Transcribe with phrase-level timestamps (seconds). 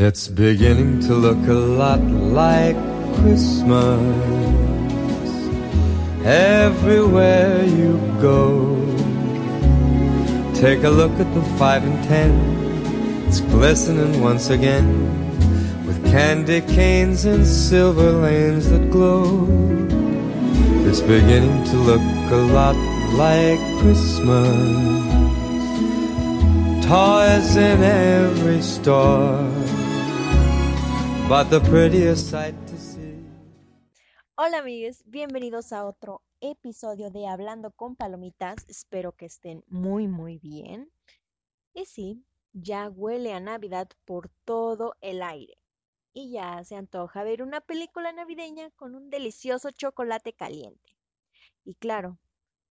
[0.00, 2.76] It's beginning to look a lot like
[3.16, 3.98] Christmas
[6.24, 8.76] everywhere you go.
[10.54, 12.30] Take a look at the five and ten,
[13.26, 14.86] it's glistening once again
[15.84, 19.48] with candy canes and silver lanes that glow.
[20.86, 22.76] It's beginning to look a lot
[23.18, 25.08] like Christmas.
[26.86, 29.57] Toys in every store
[31.28, 33.22] but the prettiest sight to see.
[34.34, 38.64] Hola amigos, bienvenidos a otro episodio de Hablando con Palomitas.
[38.66, 40.90] Espero que estén muy muy bien.
[41.74, 45.58] Y sí, ya huele a Navidad por todo el aire.
[46.14, 50.96] Y ya se antoja ver una película navideña con un delicioso chocolate caliente.
[51.62, 52.18] Y claro,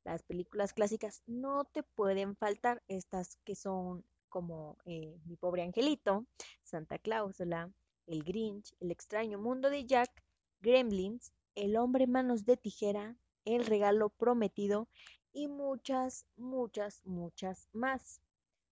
[0.04, 6.26] las películas clásicas no te pueden faltar, estas que son como eh, Mi pobre angelito,
[6.64, 7.72] Santa Clausula,
[8.08, 10.24] el Grinch, El extraño mundo de Jack,
[10.62, 14.88] Gremlins, El hombre manos de tijera, El regalo prometido
[15.34, 18.22] y muchas, muchas, muchas más.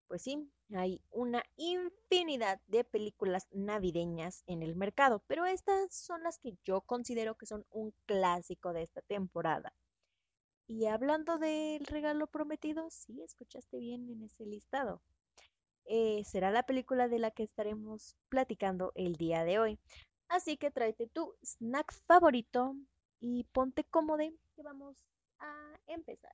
[0.07, 6.39] Pues sí, hay una infinidad de películas navideñas en el mercado, pero estas son las
[6.39, 9.73] que yo considero que son un clásico de esta temporada.
[10.67, 15.01] Y hablando del regalo prometido, sí, escuchaste bien en ese listado.
[15.85, 19.79] Eh, será la película de la que estaremos platicando el día de hoy.
[20.27, 22.75] Así que tráete tu snack favorito
[23.19, 24.23] y ponte cómodo
[24.55, 24.95] que vamos
[25.39, 26.33] a empezar.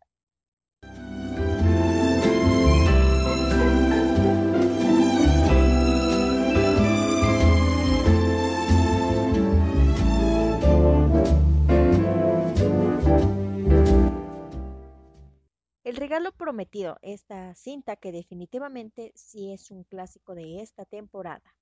[16.11, 21.55] Regalo prometido, esta cinta que definitivamente sí es un clásico de esta temporada.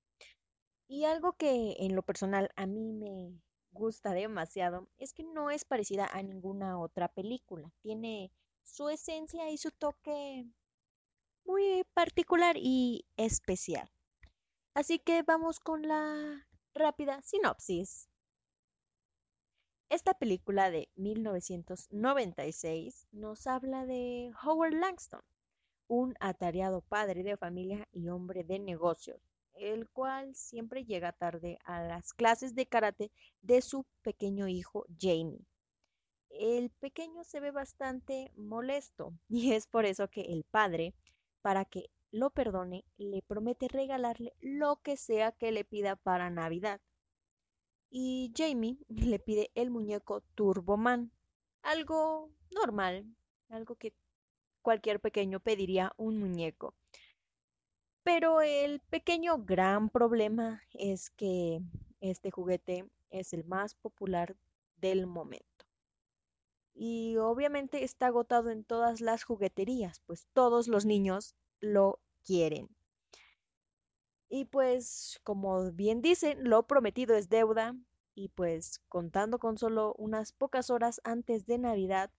[0.88, 3.40] Y algo que en lo personal a mí me
[3.70, 7.70] gusta demasiado es que no es parecida a ninguna otra película.
[7.80, 8.32] Tiene
[8.64, 10.44] su esencia y su toque
[11.44, 13.88] muy particular y especial.
[14.74, 18.09] Así que vamos con la rápida sinopsis.
[19.90, 25.22] Esta película de 1996 nos habla de Howard Langston,
[25.88, 29.20] un atareado padre de familia y hombre de negocios,
[29.54, 33.10] el cual siempre llega tarde a las clases de karate
[33.42, 35.44] de su pequeño hijo Jamie.
[36.28, 40.94] El pequeño se ve bastante molesto y es por eso que el padre,
[41.42, 46.80] para que lo perdone, le promete regalarle lo que sea que le pida para Navidad
[47.90, 51.10] y Jamie le pide el muñeco Turboman,
[51.62, 53.04] algo normal,
[53.48, 53.92] algo que
[54.62, 56.74] cualquier pequeño pediría un muñeco.
[58.02, 61.60] Pero el pequeño gran problema es que
[62.00, 64.36] este juguete es el más popular
[64.76, 65.46] del momento.
[66.74, 72.68] Y obviamente está agotado en todas las jugueterías, pues todos los niños lo quieren.
[74.32, 77.74] Y pues, como bien dicen, lo prometido es deuda.
[78.14, 82.12] Y pues, contando con solo unas pocas horas antes de Navidad,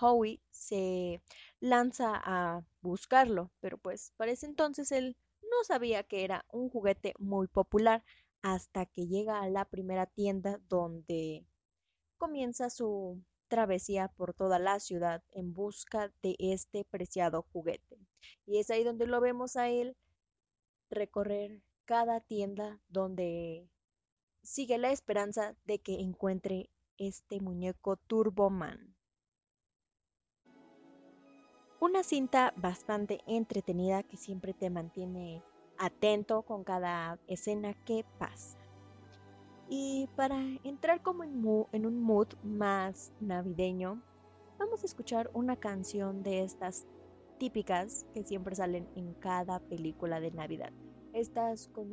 [0.00, 1.22] Howie se
[1.60, 3.52] lanza a buscarlo.
[3.60, 8.04] Pero pues, para ese entonces él no sabía que era un juguete muy popular
[8.42, 11.46] hasta que llega a la primera tienda donde
[12.18, 17.96] comienza su travesía por toda la ciudad en busca de este preciado juguete.
[18.44, 19.96] Y es ahí donde lo vemos a él
[20.90, 23.68] recorrer cada tienda donde
[24.42, 28.96] sigue la esperanza de que encuentre este muñeco Turboman.
[31.78, 35.42] Una cinta bastante entretenida que siempre te mantiene
[35.78, 38.58] atento con cada escena que pasa.
[39.68, 44.00] Y para entrar como en, en, un mood más navideño,
[44.58, 46.86] vamos a escuchar una canción de estas
[47.38, 50.72] típicas que siempre salen en cada película de Navidad.
[51.12, 51.88] Estas con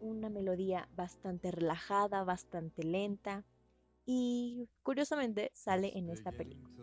[0.00, 3.44] una melodía bastante relajada, bastante lenta
[4.06, 6.74] y curiosamente sale en esta película.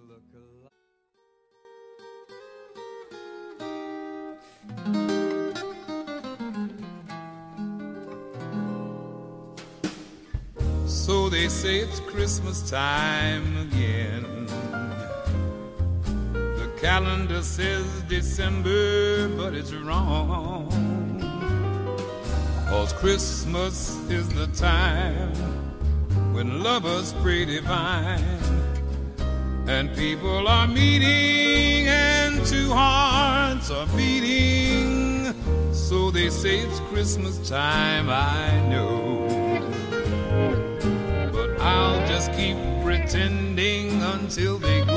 [10.86, 14.45] So they say it's Christmas time again.
[16.86, 20.70] Calendar says December, but it's wrong.
[22.70, 25.34] Cause Christmas is the time
[26.36, 28.22] when lovers pray divine.
[29.68, 35.34] And people are meeting and two hearts are beating.
[35.74, 39.26] So they say it's Christmas time, I know.
[41.34, 44.95] But I'll just keep pretending until they go.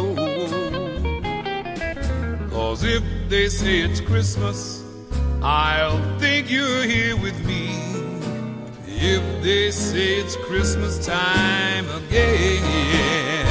[2.79, 4.85] Cause if they say it's Christmas,
[5.43, 7.75] I'll think you're here with me.
[8.87, 13.47] If they say it's Christmas time again.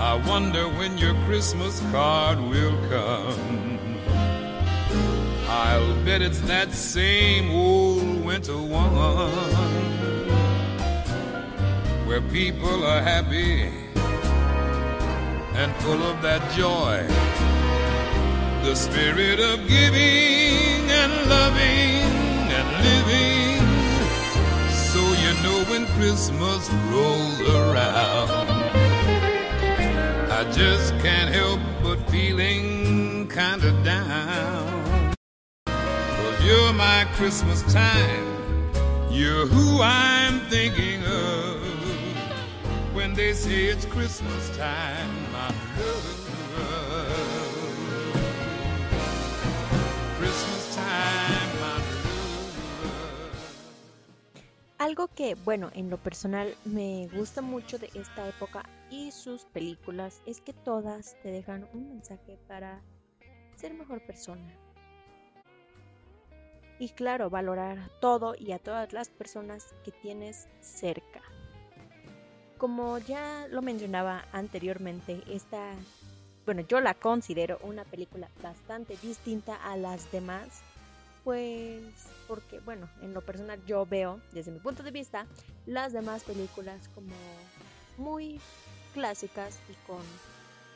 [0.00, 3.96] I wonder when your Christmas card will come.
[5.48, 9.67] I'll bet it's that same old winter one
[12.08, 13.64] where people are happy
[15.60, 17.04] and full of that joy.
[18.64, 22.08] The spirit of giving and loving
[22.56, 23.60] and living.
[24.88, 28.30] So you know when Christmas rolls around.
[30.32, 35.12] I just can't help but feeling kinda down.
[35.66, 38.24] Cause you're my Christmas time.
[39.10, 41.47] You're who I'm thinking of.
[43.18, 45.26] They say it's Christmas time.
[50.20, 51.82] Christmas time.
[54.78, 60.22] Algo que, bueno, en lo personal me gusta mucho de esta época y sus películas
[60.24, 62.80] es que todas te dejan un mensaje para
[63.56, 64.56] ser mejor persona.
[66.78, 71.20] Y claro, valorar todo y a todas las personas que tienes cerca.
[72.58, 75.74] Como ya lo mencionaba anteriormente, esta,
[76.44, 80.62] bueno, yo la considero una película bastante distinta a las demás,
[81.22, 81.82] pues
[82.26, 85.26] porque, bueno, en lo personal yo veo, desde mi punto de vista,
[85.66, 87.14] las demás películas como
[87.96, 88.40] muy
[88.92, 90.02] clásicas y con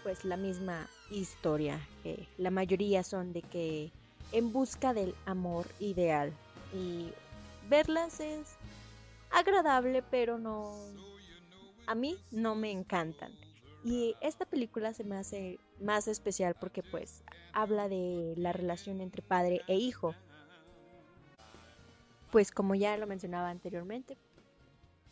[0.04, 1.80] pues la misma historia.
[2.04, 3.90] que la mayoría son de que
[4.30, 6.32] en busca del amor ideal
[6.72, 7.10] y
[7.68, 8.56] verlas es
[9.30, 10.72] agradable, pero no
[11.86, 13.32] a mí no me encantan.
[13.84, 19.22] Y esta película se me hace más especial porque pues habla de la relación entre
[19.22, 20.14] padre e hijo.
[22.30, 24.16] Pues como ya lo mencionaba anteriormente,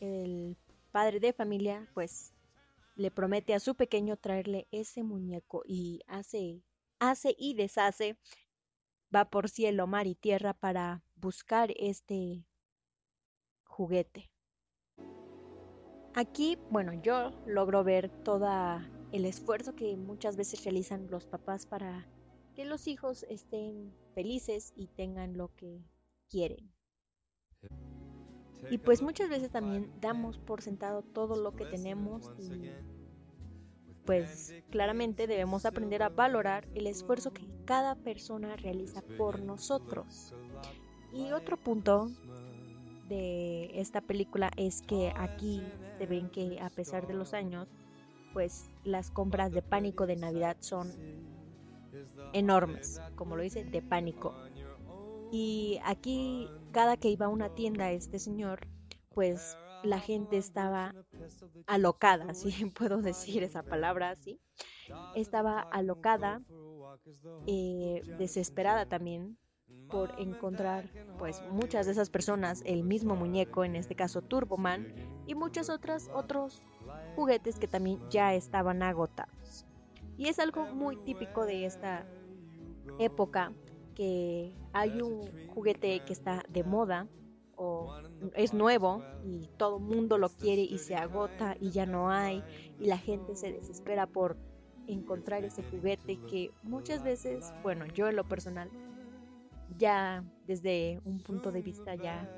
[0.00, 0.56] el
[0.93, 2.32] padre de familia pues
[2.96, 6.62] le promete a su pequeño traerle ese muñeco y hace
[6.99, 8.17] hace y deshace
[9.14, 12.44] va por cielo, mar y tierra para buscar este
[13.64, 14.31] juguete.
[16.15, 18.49] Aquí, bueno, yo logro ver todo
[19.12, 22.07] el esfuerzo que muchas veces realizan los papás para
[22.55, 25.85] que los hijos estén felices y tengan lo que
[26.29, 26.73] quieren.
[28.71, 32.71] Y pues muchas veces también damos por sentado todo lo que tenemos y
[34.05, 40.35] pues claramente debemos aprender a valorar el esfuerzo que cada persona realiza por nosotros.
[41.13, 42.11] Y otro punto
[43.09, 45.63] de esta película es que aquí
[46.00, 47.69] se ven que a pesar de los años,
[48.32, 50.91] pues las compras de pánico de Navidad son
[52.32, 54.35] enormes, como lo dice, de pánico.
[55.31, 58.67] Y aquí cada que iba a una tienda este señor,
[59.11, 60.94] pues la gente estaba
[61.67, 64.41] alocada, si puedo decir esa palabra así.
[65.14, 66.41] Estaba alocada,
[67.46, 69.36] eh, desesperada también
[69.91, 74.94] por encontrar pues muchas de esas personas el mismo muñeco, en este caso Turboman,
[75.27, 76.63] y muchas otras otros
[77.17, 79.67] juguetes que también ya estaban agotados.
[80.17, 82.06] Y es algo muy típico de esta
[82.99, 83.53] época
[83.94, 87.06] que hay un juguete que está de moda
[87.56, 87.94] o
[88.35, 92.43] es nuevo y todo el mundo lo quiere y se agota y ya no hay
[92.79, 94.37] y la gente se desespera por
[94.87, 98.70] encontrar ese juguete que muchas veces, bueno, yo en lo personal,
[99.79, 102.29] ya desde un punto de vista ya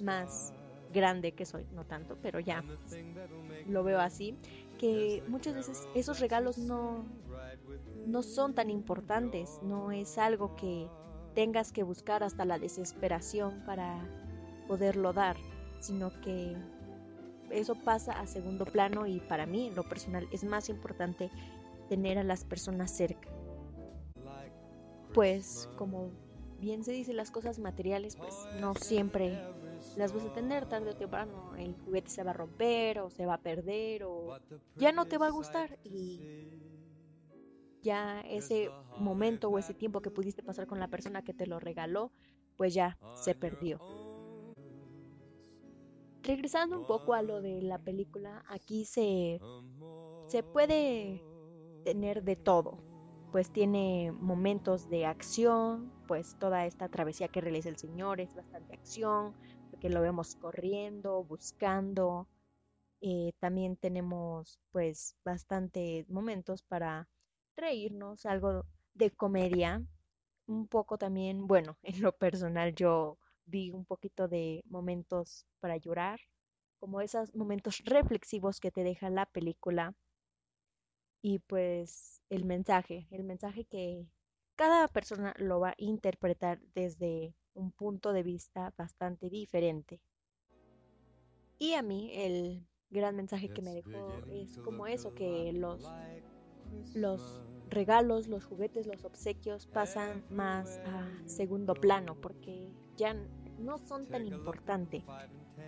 [0.00, 0.52] más
[0.92, 2.64] grande que soy, no tanto, pero ya
[3.66, 4.36] lo veo así,
[4.78, 7.04] que muchas veces esos regalos no,
[8.06, 10.88] no son tan importantes, no es algo que
[11.34, 14.08] tengas que buscar hasta la desesperación para
[14.68, 15.36] poderlo dar,
[15.80, 16.56] sino que
[17.50, 21.30] eso pasa a segundo plano y para mí, lo personal, es más importante
[21.88, 23.28] tener a las personas cerca.
[25.14, 26.10] Pues como
[26.60, 29.38] bien se dice, las cosas materiales, pues no siempre
[29.96, 31.54] las vas a tener tarde o temprano.
[31.56, 34.38] El juguete se va a romper o se va a perder o
[34.76, 36.20] ya no te va a gustar y
[37.82, 41.60] ya ese momento o ese tiempo que pudiste pasar con la persona que te lo
[41.60, 42.12] regaló,
[42.56, 43.80] pues ya se perdió.
[46.22, 49.40] Regresando un poco a lo de la película, aquí se,
[50.26, 51.22] se puede
[51.84, 52.95] tener de todo.
[53.32, 58.74] Pues tiene momentos de acción, pues toda esta travesía que realiza el Señor es bastante
[58.74, 59.34] acción,
[59.70, 62.28] porque lo vemos corriendo, buscando.
[63.00, 67.08] Eh, también tenemos pues bastantes momentos para
[67.56, 68.64] reírnos, algo
[68.94, 69.82] de comedia,
[70.46, 76.20] un poco también, bueno, en lo personal yo vi un poquito de momentos para llorar,
[76.78, 79.94] como esos momentos reflexivos que te deja la película
[81.22, 84.06] y pues el mensaje, el mensaje que
[84.56, 90.00] cada persona lo va a interpretar desde un punto de vista bastante diferente.
[91.58, 95.86] Y a mí el gran mensaje que me dejó es como eso, que los,
[96.94, 103.14] los regalos, los juguetes, los obsequios pasan más a segundo plano porque ya
[103.58, 105.04] no son tan importantes.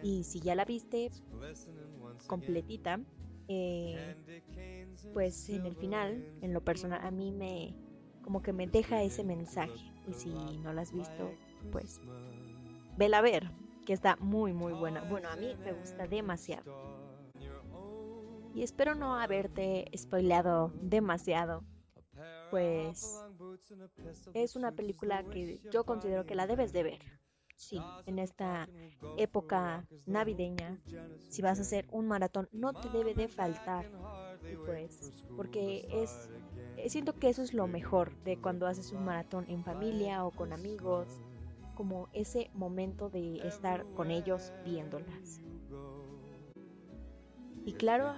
[0.02, 1.10] Y si ya la viste
[2.26, 3.00] completita,
[3.48, 4.14] eh,
[5.12, 7.74] pues en el final, en lo personal, a mí me
[8.22, 9.92] como que me deja ese mensaje.
[10.06, 11.30] Y si no la has visto,
[11.72, 12.00] pues
[12.96, 13.50] vela a ver,
[13.86, 15.02] que está muy muy buena.
[15.02, 16.72] Bueno, a mí me gusta demasiado.
[18.54, 21.64] Y espero no haberte spoileado demasiado.
[22.50, 23.22] Pues
[24.34, 27.18] es una película que yo considero que la debes de ver
[27.58, 28.68] sí, en esta
[29.18, 30.80] época navideña,
[31.28, 33.90] si vas a hacer un maratón, no te debe de faltar.
[34.64, 36.28] Pues, porque es,
[36.76, 40.30] eh, siento que eso es lo mejor de cuando haces un maratón en familia o
[40.30, 41.08] con amigos,
[41.74, 45.40] como ese momento de estar con ellos viéndolas.
[47.64, 48.14] Y claro,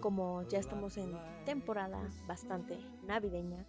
[0.00, 1.12] como ya estamos en
[1.44, 3.66] temporada bastante navideña,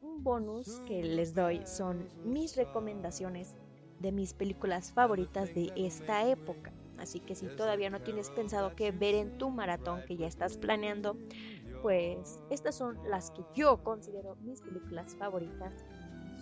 [0.00, 3.54] un bonus que les doy son mis recomendaciones
[4.00, 6.72] de mis películas favoritas de esta época.
[6.98, 10.56] Así que si todavía no tienes pensado qué ver en tu maratón que ya estás
[10.56, 11.16] planeando,
[11.82, 15.84] pues estas son las que yo considero mis películas favoritas.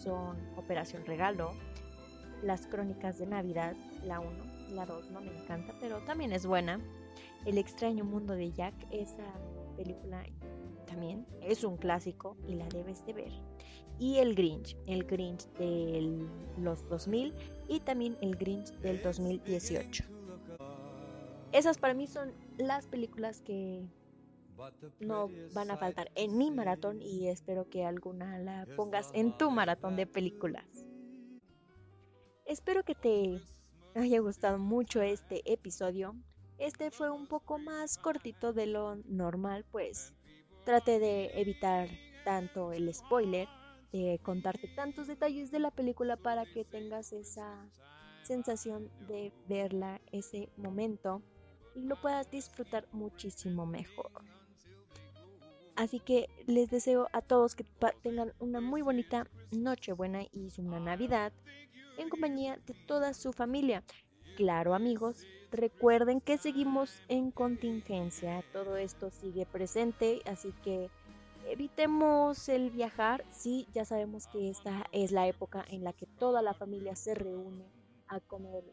[0.03, 1.53] Son Operación Regalo,
[2.43, 4.31] Las Crónicas de Navidad, la 1,
[4.71, 6.81] la 2 no me encanta, pero también es buena.
[7.45, 9.27] El extraño mundo de Jack, esa
[9.77, 10.25] película
[10.87, 13.33] también es un clásico y la debes de ver
[13.99, 16.27] y el Grinch, el Grinch de
[16.59, 17.33] los 2000
[17.69, 20.05] y también el Grinch del 2018.
[21.53, 23.87] Esas para mí son las películas que
[25.01, 29.51] no van a faltar en mi maratón y espero que alguna la pongas en tu
[29.51, 30.65] maratón de películas.
[32.47, 33.41] Espero que te
[33.95, 36.15] haya gustado mucho este episodio.
[36.59, 40.15] Este fue un poco más cortito de lo normal, pues
[40.65, 41.89] traté de evitar
[42.25, 43.49] tanto el spoiler
[43.95, 47.69] eh, contarte tantos detalles de la película para que tengas esa
[48.23, 51.21] sensación de verla, ese momento
[51.75, 54.11] y lo puedas disfrutar muchísimo mejor.
[55.77, 57.65] Así que les deseo a todos que
[58.03, 61.33] tengan una muy bonita Nochebuena y una Navidad
[61.97, 63.83] en compañía de toda su familia.
[64.37, 70.91] Claro amigos, recuerden que seguimos en contingencia, todo esto sigue presente, así que
[71.47, 73.25] evitemos el viajar.
[73.31, 77.15] Sí, ya sabemos que esta es la época en la que toda la familia se
[77.15, 77.67] reúne
[78.09, 78.65] a comer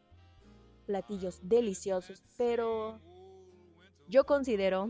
[0.90, 3.00] platillos deliciosos, pero
[4.08, 4.90] yo considero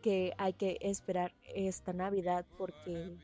[0.00, 3.16] que hay que esperar esta Navidad porque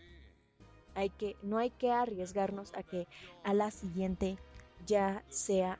[0.97, 3.07] hay que no hay que arriesgarnos a que
[3.45, 4.37] a la siguiente
[4.85, 5.79] ya sea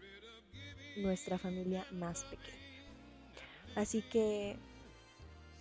[0.97, 2.63] nuestra familia más pequeña.
[3.75, 4.57] Así que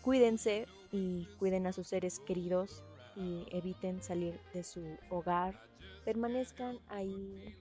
[0.03, 2.83] cuídense, y cuiden a sus seres queridos
[3.15, 5.59] y eviten salir de su hogar.
[6.05, 7.57] Permanezcan ahí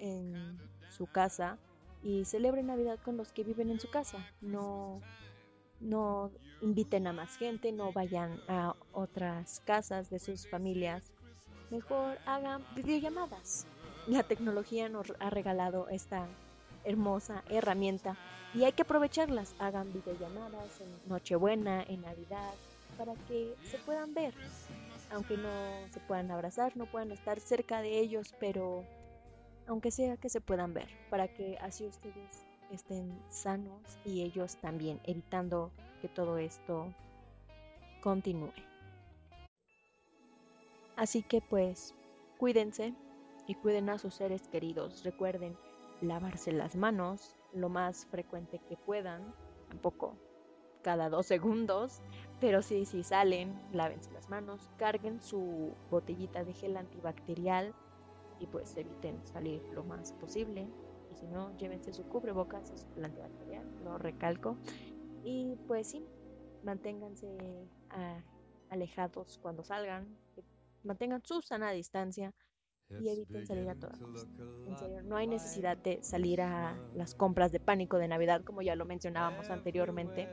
[0.00, 0.58] en
[0.90, 1.60] su casa
[2.04, 4.18] y celebren Navidad con los que viven en su casa.
[4.42, 5.00] No,
[5.80, 6.30] no
[6.60, 11.12] inviten a más gente, no vayan a otras casas de sus familias.
[11.70, 13.66] Mejor hagan videollamadas.
[14.06, 16.28] La tecnología nos ha regalado esta
[16.84, 18.16] hermosa herramienta
[18.52, 19.54] y hay que aprovecharlas.
[19.58, 22.52] Hagan videollamadas en Nochebuena, en Navidad,
[22.98, 24.34] para que se puedan ver.
[25.10, 25.48] Aunque no
[25.90, 28.84] se puedan abrazar, no puedan estar cerca de ellos, pero
[29.66, 35.00] aunque sea que se puedan ver, para que así ustedes estén sanos y ellos también,
[35.04, 36.92] evitando que todo esto
[38.02, 38.52] continúe.
[40.96, 41.94] Así que pues,
[42.38, 42.94] cuídense
[43.46, 45.02] y cuiden a sus seres queridos.
[45.04, 45.56] Recuerden
[46.00, 49.34] lavarse las manos, lo más frecuente que puedan,
[49.68, 50.16] tampoco
[50.82, 52.02] cada dos segundos,
[52.40, 57.74] pero sí, si salen, lávense las manos, carguen su botellita de gel antibacterial
[58.44, 60.68] y pues eviten salir lo más posible.
[61.10, 64.58] Y si no, llévense su cubrebocas, es el antibacterial, lo recalco.
[65.24, 66.04] Y pues sí,
[66.62, 67.36] manténganse
[68.68, 70.06] alejados cuando salgan,
[70.82, 72.34] mantengan su sana distancia
[73.00, 74.42] y eviten salir a toda costa.
[74.66, 78.60] En serio, no hay necesidad de salir a las compras de pánico de Navidad, como
[78.60, 80.28] ya lo mencionábamos anteriormente,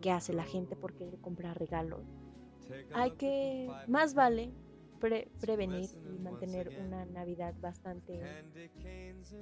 [0.00, 2.06] que hace la gente por querer comprar regalos.
[2.94, 4.50] Hay que, más vale
[5.00, 8.20] prevenir y mantener una Navidad bastante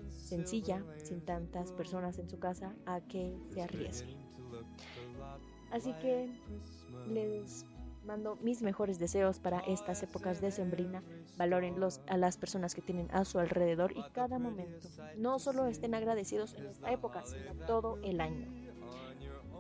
[0.09, 4.17] sencilla, sin tantas personas en su casa, a que se arriesgue.
[5.71, 6.31] Así que
[7.09, 7.67] les
[8.05, 11.03] mando mis mejores deseos para estas épocas de sembrina.
[11.37, 14.89] Valoren a las personas que tienen a su alrededor y cada momento.
[15.17, 18.49] No solo estén agradecidos en esta época, sino todo el año.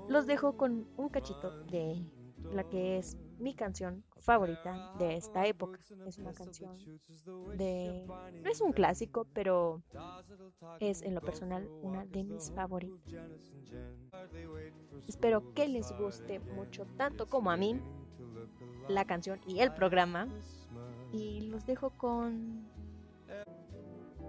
[0.08, 2.02] Los dejo con un cachito de
[2.54, 5.78] la que es mi canción favorita de esta época.
[6.07, 6.76] Es una canción
[7.57, 8.04] de...
[8.42, 9.83] No es un clásico, pero
[10.80, 13.30] es en lo personal una de mis favoritas.
[15.07, 17.80] Espero que les guste mucho, tanto como a mí,
[18.88, 20.28] la canción y el programa.
[21.12, 22.68] Y los dejo con...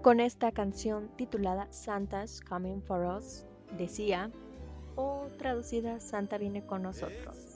[0.02, 3.44] Con esta canción titulada Santa's Coming for Us,
[3.76, 4.30] decía,
[4.96, 7.49] o traducida Santa viene con nosotros.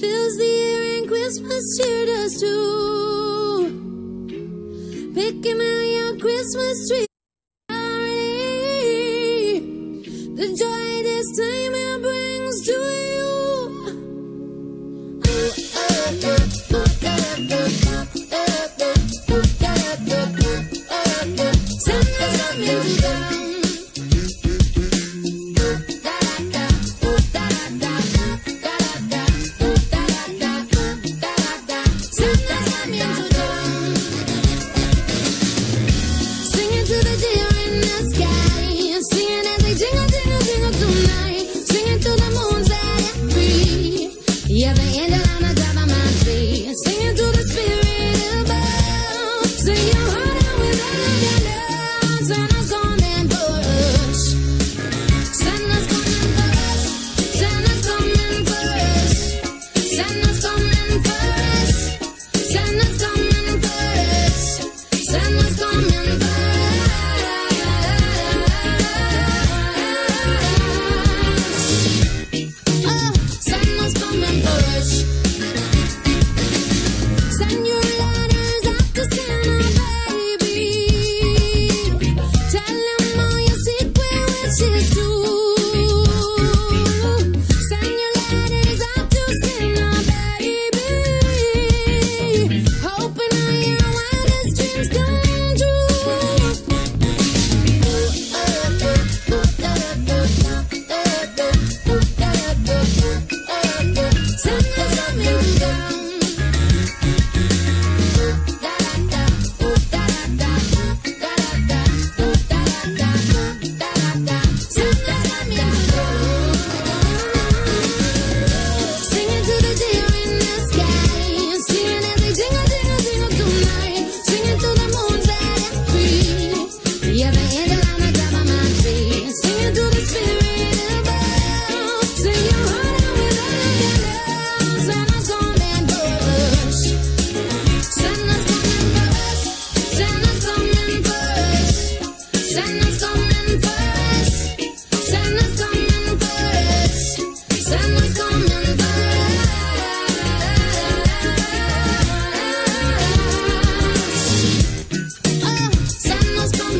[0.00, 3.70] Fills the air and Christmas cheer does too.
[5.14, 7.05] Picking out your Christmas tree,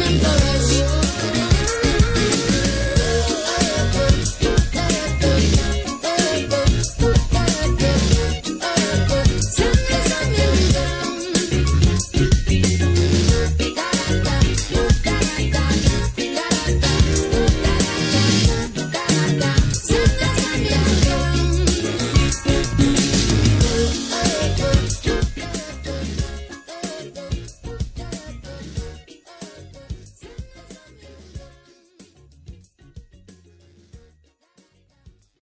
[0.07, 0.46] Even though